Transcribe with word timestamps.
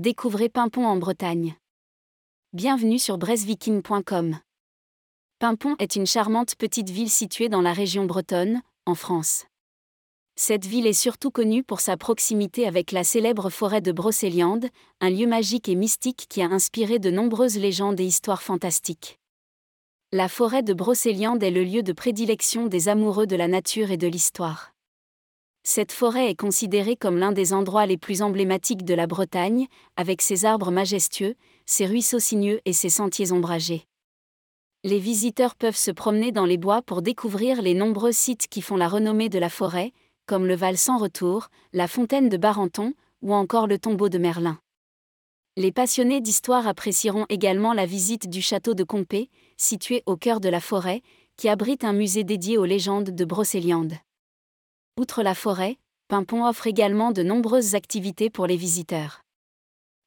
Découvrez 0.00 0.48
Pimpon 0.48 0.86
en 0.86 0.96
Bretagne. 0.96 1.56
Bienvenue 2.54 2.98
sur 2.98 3.18
bresviking.com. 3.18 4.38
Pimpon 5.38 5.76
est 5.78 5.94
une 5.94 6.06
charmante 6.06 6.54
petite 6.54 6.88
ville 6.88 7.10
située 7.10 7.50
dans 7.50 7.60
la 7.60 7.74
région 7.74 8.06
bretonne, 8.06 8.62
en 8.86 8.94
France. 8.94 9.44
Cette 10.36 10.64
ville 10.64 10.86
est 10.86 10.94
surtout 10.94 11.30
connue 11.30 11.62
pour 11.62 11.80
sa 11.80 11.98
proximité 11.98 12.66
avec 12.66 12.92
la 12.92 13.04
célèbre 13.04 13.50
forêt 13.50 13.82
de 13.82 13.92
Brocéliande, 13.92 14.68
un 15.02 15.10
lieu 15.10 15.26
magique 15.26 15.68
et 15.68 15.74
mystique 15.74 16.24
qui 16.30 16.40
a 16.40 16.46
inspiré 16.46 16.98
de 16.98 17.10
nombreuses 17.10 17.58
légendes 17.58 18.00
et 18.00 18.06
histoires 18.06 18.42
fantastiques. 18.42 19.20
La 20.12 20.30
forêt 20.30 20.62
de 20.62 20.72
Brocéliande 20.72 21.42
est 21.42 21.50
le 21.50 21.62
lieu 21.62 21.82
de 21.82 21.92
prédilection 21.92 22.68
des 22.68 22.88
amoureux 22.88 23.26
de 23.26 23.36
la 23.36 23.48
nature 23.48 23.90
et 23.90 23.98
de 23.98 24.06
l'histoire. 24.06 24.72
Cette 25.62 25.92
forêt 25.92 26.30
est 26.30 26.40
considérée 26.40 26.96
comme 26.96 27.18
l'un 27.18 27.32
des 27.32 27.52
endroits 27.52 27.86
les 27.86 27.98
plus 27.98 28.22
emblématiques 28.22 28.84
de 28.84 28.94
la 28.94 29.06
Bretagne, 29.06 29.66
avec 29.96 30.22
ses 30.22 30.44
arbres 30.44 30.70
majestueux, 30.70 31.34
ses 31.66 31.86
ruisseaux 31.86 32.18
sinueux 32.18 32.60
et 32.64 32.72
ses 32.72 32.88
sentiers 32.88 33.32
ombragés. 33.32 33.84
Les 34.82 34.98
visiteurs 34.98 35.56
peuvent 35.56 35.76
se 35.76 35.90
promener 35.90 36.32
dans 36.32 36.46
les 36.46 36.56
bois 36.56 36.80
pour 36.80 37.02
découvrir 37.02 37.60
les 37.60 37.74
nombreux 37.74 38.12
sites 38.12 38.48
qui 38.48 38.62
font 38.62 38.76
la 38.76 38.88
renommée 38.88 39.28
de 39.28 39.38
la 39.38 39.50
forêt, 39.50 39.92
comme 40.24 40.46
le 40.46 40.54
Val 40.54 40.78
sans 40.78 40.96
retour, 40.96 41.48
la 41.74 41.86
fontaine 41.86 42.30
de 42.30 42.38
Barenton, 42.38 42.94
ou 43.20 43.34
encore 43.34 43.66
le 43.66 43.78
tombeau 43.78 44.08
de 44.08 44.16
Merlin. 44.16 44.58
Les 45.58 45.72
passionnés 45.72 46.22
d'histoire 46.22 46.66
apprécieront 46.66 47.26
également 47.28 47.74
la 47.74 47.84
visite 47.84 48.30
du 48.30 48.40
château 48.40 48.72
de 48.72 48.84
Compé, 48.84 49.28
situé 49.58 50.02
au 50.06 50.16
cœur 50.16 50.40
de 50.40 50.48
la 50.48 50.60
forêt, 50.60 51.02
qui 51.36 51.50
abrite 51.50 51.84
un 51.84 51.92
musée 51.92 52.24
dédié 52.24 52.56
aux 52.56 52.64
légendes 52.64 53.10
de 53.10 53.24
Brocéliande. 53.26 53.94
Outre 54.98 55.22
la 55.22 55.34
forêt, 55.34 55.78
Pimpon 56.08 56.44
offre 56.44 56.66
également 56.66 57.12
de 57.12 57.22
nombreuses 57.22 57.74
activités 57.74 58.30
pour 58.30 58.46
les 58.46 58.56
visiteurs. 58.56 59.22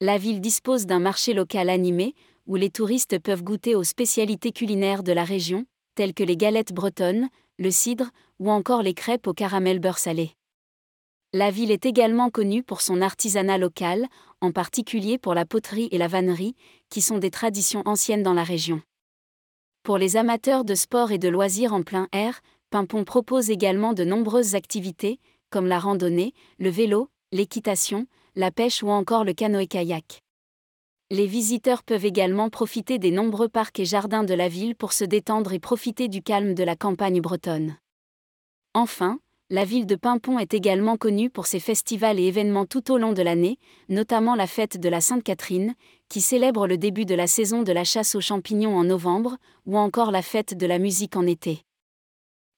La 0.00 0.18
ville 0.18 0.40
dispose 0.40 0.84
d'un 0.86 1.00
marché 1.00 1.32
local 1.32 1.70
animé, 1.70 2.14
où 2.46 2.56
les 2.56 2.70
touristes 2.70 3.18
peuvent 3.18 3.42
goûter 3.42 3.74
aux 3.74 3.84
spécialités 3.84 4.52
culinaires 4.52 5.02
de 5.02 5.12
la 5.12 5.24
région, 5.24 5.64
telles 5.94 6.14
que 6.14 6.22
les 6.22 6.36
galettes 6.36 6.72
bretonnes, 6.72 7.28
le 7.58 7.70
cidre, 7.70 8.10
ou 8.38 8.50
encore 8.50 8.82
les 8.82 8.94
crêpes 8.94 9.26
au 9.26 9.32
caramel 9.32 9.78
beurre 9.80 9.98
salé. 9.98 10.32
La 11.32 11.50
ville 11.50 11.70
est 11.70 11.86
également 11.86 12.30
connue 12.30 12.62
pour 12.62 12.82
son 12.82 13.02
artisanat 13.02 13.58
local, 13.58 14.06
en 14.40 14.52
particulier 14.52 15.18
pour 15.18 15.34
la 15.34 15.44
poterie 15.44 15.88
et 15.90 15.98
la 15.98 16.08
vannerie, 16.08 16.54
qui 16.90 17.00
sont 17.00 17.18
des 17.18 17.30
traditions 17.30 17.82
anciennes 17.84 18.22
dans 18.22 18.34
la 18.34 18.44
région. 18.44 18.82
Pour 19.82 19.98
les 19.98 20.16
amateurs 20.16 20.64
de 20.64 20.74
sport 20.74 21.10
et 21.12 21.18
de 21.18 21.28
loisirs 21.28 21.72
en 21.72 21.82
plein 21.82 22.08
air, 22.12 22.40
Pimpon 22.70 23.04
propose 23.04 23.50
également 23.50 23.92
de 23.92 24.04
nombreuses 24.04 24.54
activités, 24.54 25.20
comme 25.50 25.66
la 25.66 25.78
randonnée, 25.78 26.34
le 26.58 26.70
vélo, 26.70 27.08
l'équitation, 27.32 28.06
la 28.34 28.50
pêche 28.50 28.82
ou 28.82 28.90
encore 28.90 29.24
le 29.24 29.32
canoë-kayak. 29.32 30.22
Les 31.10 31.26
visiteurs 31.26 31.84
peuvent 31.84 32.04
également 32.04 32.50
profiter 32.50 32.98
des 32.98 33.12
nombreux 33.12 33.48
parcs 33.48 33.78
et 33.78 33.84
jardins 33.84 34.24
de 34.24 34.34
la 34.34 34.48
ville 34.48 34.74
pour 34.74 34.92
se 34.92 35.04
détendre 35.04 35.52
et 35.52 35.60
profiter 35.60 36.08
du 36.08 36.20
calme 36.20 36.54
de 36.54 36.64
la 36.64 36.74
campagne 36.74 37.20
bretonne. 37.20 37.76
Enfin, 38.74 39.20
la 39.48 39.64
ville 39.64 39.86
de 39.86 39.94
Pimpon 39.94 40.40
est 40.40 40.52
également 40.52 40.96
connue 40.96 41.30
pour 41.30 41.46
ses 41.46 41.60
festivals 41.60 42.18
et 42.18 42.24
événements 42.24 42.66
tout 42.66 42.90
au 42.90 42.98
long 42.98 43.12
de 43.12 43.22
l'année, 43.22 43.58
notamment 43.88 44.34
la 44.34 44.48
fête 44.48 44.80
de 44.80 44.88
la 44.88 45.00
Sainte-Catherine, 45.00 45.74
qui 46.08 46.20
célèbre 46.20 46.66
le 46.66 46.76
début 46.76 47.04
de 47.04 47.14
la 47.14 47.28
saison 47.28 47.62
de 47.62 47.70
la 47.70 47.84
chasse 47.84 48.16
aux 48.16 48.20
champignons 48.20 48.76
en 48.76 48.82
novembre, 48.82 49.36
ou 49.64 49.78
encore 49.78 50.10
la 50.10 50.22
fête 50.22 50.56
de 50.56 50.66
la 50.66 50.80
musique 50.80 51.14
en 51.14 51.26
été. 51.26 51.65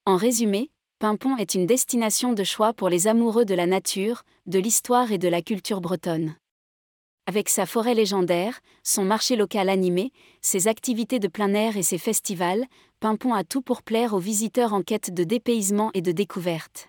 En 0.08 0.16
résumé, 0.16 0.70
Pimpon 1.00 1.36
est 1.36 1.54
une 1.54 1.66
destination 1.66 2.32
de 2.32 2.42
choix 2.42 2.72
pour 2.72 2.88
les 2.88 3.08
amoureux 3.08 3.44
de 3.44 3.52
la 3.52 3.66
nature, 3.66 4.22
de 4.46 4.58
l'histoire 4.58 5.12
et 5.12 5.18
de 5.18 5.28
la 5.28 5.42
culture 5.42 5.82
bretonne. 5.82 6.34
Avec 7.26 7.50
sa 7.50 7.66
forêt 7.66 7.92
légendaire, 7.92 8.60
son 8.82 9.04
marché 9.04 9.36
local 9.36 9.68
animé, 9.68 10.12
ses 10.40 10.66
activités 10.66 11.18
de 11.18 11.28
plein 11.28 11.52
air 11.52 11.76
et 11.76 11.82
ses 11.82 11.98
festivals, 11.98 12.64
Pimpon 13.00 13.34
a 13.34 13.44
tout 13.44 13.60
pour 13.60 13.82
plaire 13.82 14.14
aux 14.14 14.18
visiteurs 14.18 14.72
en 14.72 14.80
quête 14.80 15.12
de 15.12 15.24
dépaysement 15.24 15.90
et 15.92 16.00
de 16.00 16.12
découverte. 16.12 16.88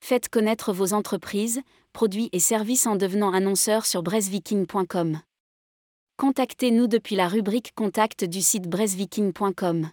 Faites 0.00 0.28
connaître 0.28 0.72
vos 0.72 0.94
entreprises, 0.94 1.62
produits 1.92 2.28
et 2.32 2.40
services 2.40 2.88
en 2.88 2.96
devenant 2.96 3.32
annonceur 3.32 3.86
sur 3.86 4.02
bresviking.com. 4.02 5.20
Contactez-nous 6.16 6.88
depuis 6.88 7.14
la 7.14 7.28
rubrique 7.28 7.72
Contact 7.76 8.24
du 8.24 8.42
site 8.42 8.66
bresviking.com. 8.68 9.90